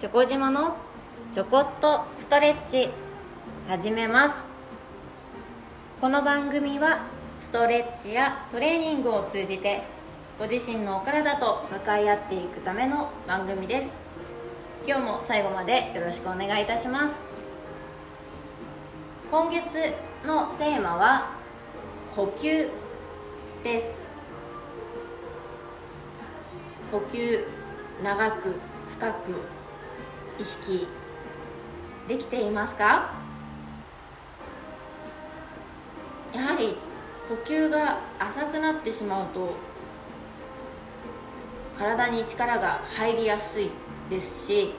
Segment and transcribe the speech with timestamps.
[0.00, 0.78] チョコ島の
[1.30, 2.88] ちょこっとストレッチ
[3.68, 4.42] 始めます。
[6.00, 7.00] この番組は
[7.38, 9.82] ストレッチやトレーニングを通じて
[10.38, 13.90] ご自身のお体と向かい合っていくための番組です。
[14.86, 17.18] 今日も最後までよろしくお願いいたします。
[19.30, 19.66] 今月
[20.26, 21.32] のテーマは
[22.16, 22.70] 呼吸
[23.62, 23.86] です。
[26.90, 27.44] 呼吸
[28.02, 28.54] 長く
[28.88, 29.59] 深く
[30.40, 30.88] 意識
[32.08, 33.12] できていますか？
[36.34, 36.76] やはり
[37.28, 39.52] 呼吸が浅くなってしまうと
[41.76, 43.70] 体に力が入りやすい
[44.08, 44.72] ですし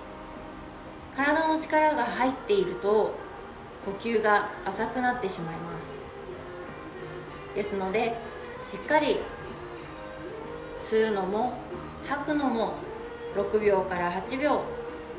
[1.16, 3.14] 体の力が入っていると
[3.86, 5.92] 呼吸が浅くなってしまいます。
[7.54, 8.18] ですので
[8.60, 9.18] しっかり
[10.80, 11.54] 吸うのも
[12.08, 12.74] 吐くのも
[13.36, 14.62] 6秒から8秒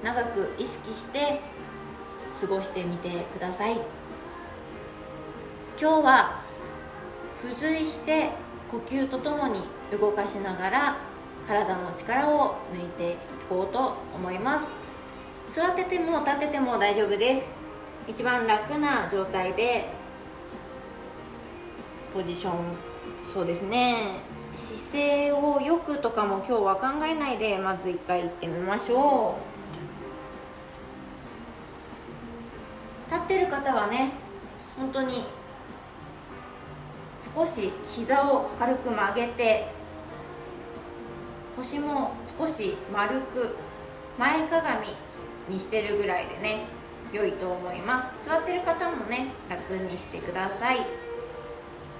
[0.03, 1.41] 長く意識して
[2.41, 3.77] 過ごしてみてください。
[5.81, 6.43] 今日は
[7.41, 8.31] 付随して
[8.71, 10.97] 呼吸とともに動かしながら
[11.47, 13.17] 体の力を抜いてい
[13.49, 14.67] こうと思います。
[15.53, 17.47] 座ってても立ってても大丈夫です。
[18.09, 19.91] 一番楽な状態で
[22.15, 22.55] ポジション。
[23.33, 24.21] そうですね。
[24.55, 29.52] 姿勢をよくとかも今日は考えないでまず一回行ってみましょう。
[33.53, 34.13] 方はね
[34.79, 35.27] 本当に
[37.37, 39.69] 少し膝を軽く曲げて
[41.55, 43.55] 腰も少し丸く
[44.19, 46.65] 前かがみにしてるぐらいでね
[47.13, 48.27] 良いと思います。
[48.27, 50.87] 座ってる方もね楽にしてください。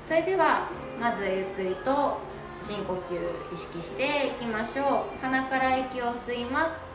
[0.07, 2.17] それではまずゆっくりと
[2.63, 5.21] 深呼吸意識していきましょう。
[5.21, 6.92] 鼻から息を吸います。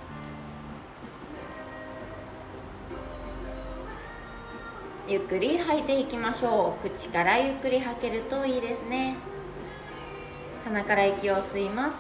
[5.10, 6.90] ゆっくり吐いていきましょう。
[6.90, 9.16] 口からゆっくり吐けるといいですね。
[10.66, 11.96] 鼻から息を吸います。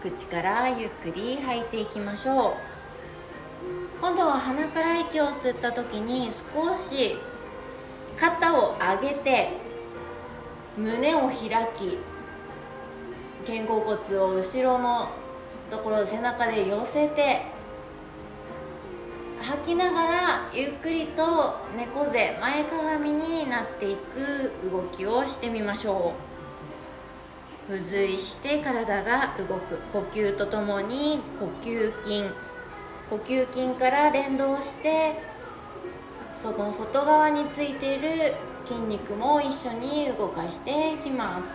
[0.00, 2.52] 口からゆっくり吐いていきましょう。
[4.00, 7.16] 今度は鼻から息を吸った時に少し
[8.16, 9.48] 肩を上げて
[10.76, 11.98] 胸を開き
[13.44, 15.08] 肩甲骨を後ろの
[15.72, 17.57] ところ背中で寄せて
[19.42, 26.14] 吐きながらゆっくりと猫背前かがみになっていく動きをしてみましょ
[27.68, 27.72] う。
[27.72, 32.24] 付随して体が動く呼吸とともに呼吸筋。
[33.10, 35.20] 呼吸筋から連動して
[36.34, 38.34] その外側についている
[38.64, 41.48] 筋肉も一緒に動かしていきます。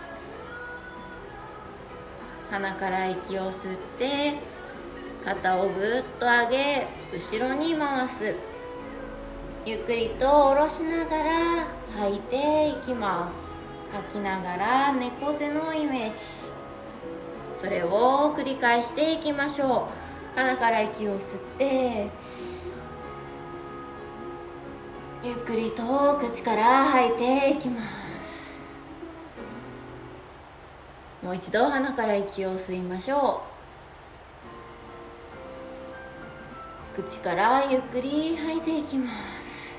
[2.50, 4.34] 鼻から息を吸って
[5.24, 8.34] 肩をぐっと上げ後ろに回す。
[9.64, 11.66] ゆっくりと下ろしながら
[11.96, 13.36] 吐いていきます。
[13.92, 16.18] 吐きながら猫背のイメージ。
[17.56, 19.86] それを繰り返していきましょ
[20.34, 20.38] う。
[20.38, 22.10] 鼻から息を吸って。
[25.22, 27.80] ゆっくりと口から吐いていきま
[28.20, 28.60] す。
[31.22, 33.53] もう一度鼻から息を吸いましょう。
[36.94, 39.10] 口からゆっくり吐いていきま
[39.42, 39.78] す。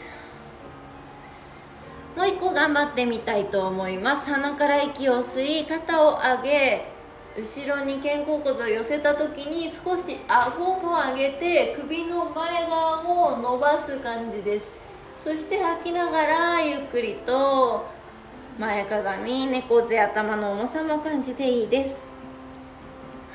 [2.18, 4.30] もう一個頑張ってみたいと思います。
[4.30, 6.92] 鼻から息を吸い肩を上げ
[7.38, 14.74] 後ろに肩甲骨を寄せた時に少し顎も上げて首の前側も伸ばす感じです。
[15.18, 17.86] そして吐きながらゆっくりと
[18.60, 22.08] 前かがみ猫背頭の重さも感じていいです。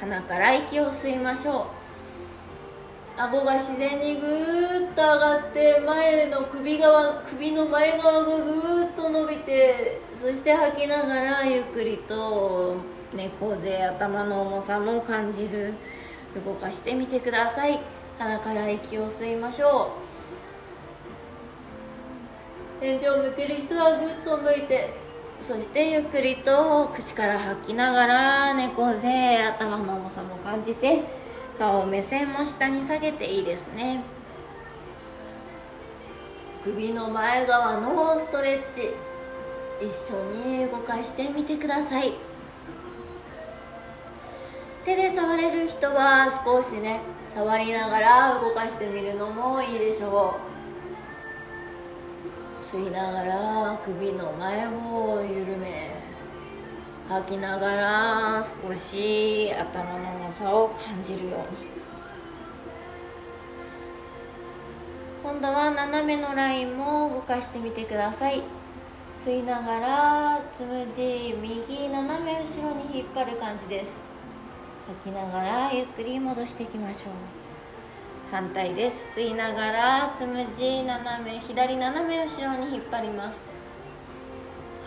[0.01, 1.90] 鼻から息を吸いましょう。
[3.23, 12.77] 顎が自然にぐーっと上がって前の首側首の前側がぐーっと伸びてそして吐きながらゆっくりと
[13.15, 15.75] 猫背頭の重さも感じる。
[16.45, 17.81] 動かしてみてください。
[18.19, 19.93] 鼻から息を吸いましょ
[22.79, 22.81] う。
[22.81, 24.95] 天井を向ける人はぐっと向いて
[25.43, 31.03] そしてゆっくりと口から吐きながら猫背頭の重さも感じて
[31.61, 34.03] 顔目線も下に下げていいですね。
[36.65, 38.95] 首の前側のストレッチ。
[39.79, 42.15] 一緒に動かしてみてください。
[44.87, 47.03] 手で触れる人は少しね
[47.35, 50.41] 触りながら動かしてみるのもいいでしょ
[52.73, 52.75] う。
[52.75, 55.21] 吸いながら首の前を
[57.11, 61.67] 吐きながら少し頭の重さを感じるように。
[65.21, 68.43] 今度は斜めのラインも動かしてみてください。
[69.19, 73.93] 吸いながらつむじ右斜め後ろに引っ張る感じです。
[74.87, 78.31] 吐きながらゆっくり戻していきましょう。
[78.31, 79.19] 反対です。
[79.19, 83.50] 吸いながらつむじ斜め左斜め後ろに引っ張ります。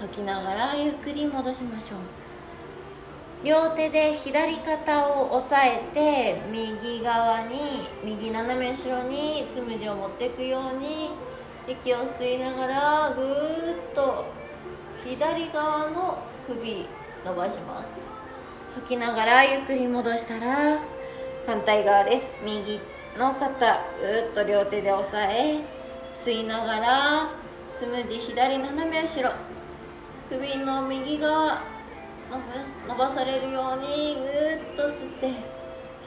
[0.04, 2.00] 吐きながらゆっくり戻しましょう
[3.46, 11.12] 両手で左肩を押さえて右側に右斜め後ろにつむじを持っていくように
[11.68, 14.26] 息を吸いながらぐーっと
[15.06, 16.18] 左側の
[16.48, 16.86] 首
[17.26, 17.90] 伸ばします。
[18.76, 20.80] 吐きながらゆっくり戻したら
[21.48, 22.32] 反対側です。
[22.46, 22.82] 右
[23.18, 25.62] の肩ぐーっと両手で押さえ
[26.16, 27.30] 吸いながら
[27.78, 29.32] つむじ左斜め後ろ
[30.34, 31.62] 首の右側
[32.88, 35.32] 伸ばされるようにぐーっと吸って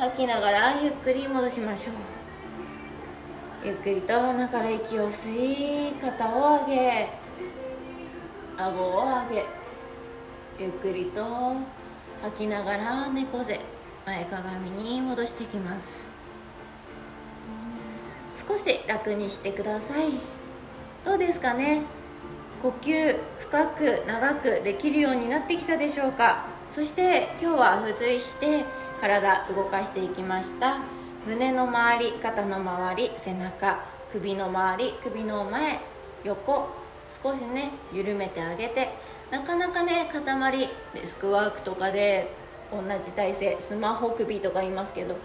[0.00, 1.94] 吐きながらゆっくり戻しましょう。
[3.64, 7.08] ゆっくりと鼻から息を吸い肩を上げ
[8.58, 9.44] 顎を上げ
[10.58, 11.22] ゆっくりと
[12.20, 13.60] 吐きながら猫背
[14.06, 16.04] 前かがみに戻していきます。
[18.48, 20.08] 少し楽にしてください。
[21.04, 21.82] どうですかね？
[22.62, 26.46] 呼吸深く長くできるようになってきたでしょうか？
[26.70, 28.64] そして今日は付随して
[29.00, 30.78] 体動かしていきました。
[31.26, 35.80] 胸の周り肩の周り背中首の周り首の前
[36.24, 36.68] 横
[37.22, 38.90] 少しね緩めてあげて
[39.30, 42.32] なかなかね塊デスクワークとかで
[42.70, 45.16] 同じ体勢スマホ首とか言いますけど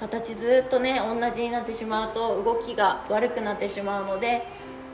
[0.00, 4.42] 形ずっとね同じになってしまうと動きが悪くなってしまうので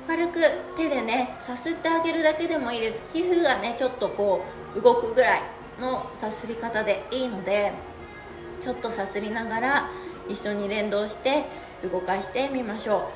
[0.07, 0.41] 軽く
[0.77, 3.03] 手でねさすってあげるだけでもいいです。
[3.13, 4.45] 皮膚がねちょっとこ
[4.77, 5.43] う動くぐらい
[5.81, 7.73] のさすり方でいいので
[8.63, 9.91] ちょっとさすりながら
[10.29, 11.45] 一緒に連動して
[11.83, 13.11] 動かしてみましょ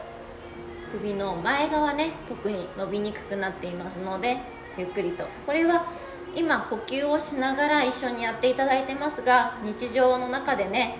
[0.94, 0.98] う。
[0.98, 4.38] 首の前側ね特に伸びにくくなっていますので
[4.78, 5.24] ゆっくりと。
[5.46, 5.86] これは
[6.34, 10.96] 今呼吸をしながら一緒にやっていただいてますが日常の中でね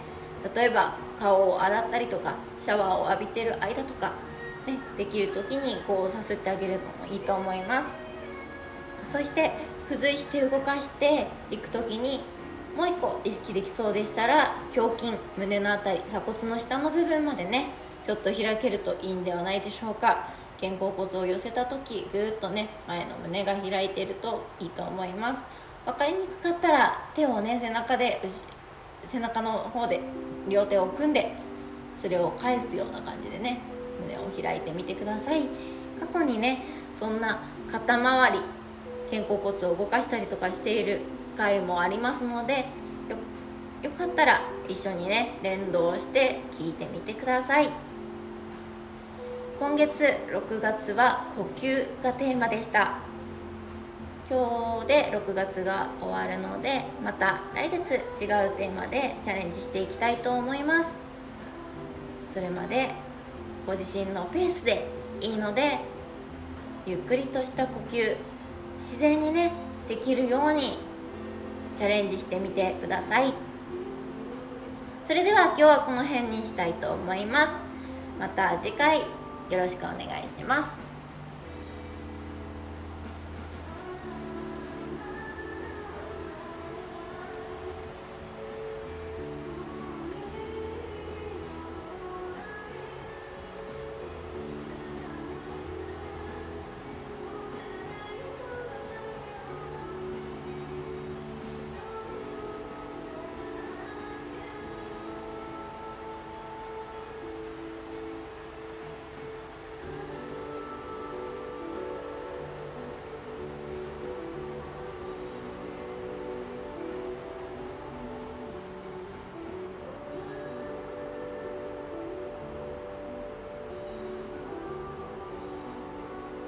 [0.55, 4.12] 例えば顔を洗ったりとかシャワーを浴びてる間とか
[4.68, 7.88] ね、できる時にこうさすってあげるのもいいと思います。
[9.10, 9.52] そして
[9.88, 12.20] 付随して動かしていく時に
[12.76, 17.68] もう一個意識できそうでしたら胸筋胸の辺り鎖骨の下の部分までね
[18.04, 20.28] ちょっと開けるといいんではないでしょうか。
[20.60, 25.42] 肩甲骨を寄せた時ぐーっとね前の胸が開いてるといいと思います。
[25.86, 28.20] 分かりにくかったら手をね背中で
[29.06, 30.00] 背中の方で
[30.48, 31.32] 両手を組んで
[32.02, 33.60] それを返すような感じでね
[34.06, 35.42] 胸を開いてみてください。
[35.98, 36.62] 過去にね
[36.94, 37.40] そんな
[37.70, 38.44] 肩周り
[39.10, 41.00] 肩甲骨を動かしたりとかしている
[41.36, 42.66] 回もありますので
[43.82, 47.68] よかったら一緒にね連動して聞いてみてください。
[49.58, 52.98] 今月6月は呼吸がテーマでした。
[54.30, 60.90] 今日で6月が終わるのでまた来月違うテーマでチャレンジしていきたいと思います。
[62.34, 62.90] それまで
[63.68, 64.86] ご自身のペースで
[65.20, 65.78] いいので
[66.86, 68.16] ゆっくりとした呼吸
[68.78, 69.52] 自然にね
[69.90, 70.78] できるように
[71.76, 73.34] チャレンジしてみてください。
[75.06, 77.48] それでは今日はこの辺にしたいと思います。
[78.18, 79.04] また次回よ
[79.50, 80.88] ろしくお願いします。